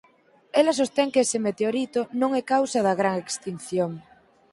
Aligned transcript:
Ela 0.59 0.77
sostén 0.79 1.11
que 1.13 1.23
ese 1.25 1.39
meteorito 1.47 2.01
non 2.21 2.29
é 2.41 2.43
a 2.47 2.47
causa 2.53 2.79
da 2.87 2.93
gran 3.01 3.15
extinción. 3.25 3.91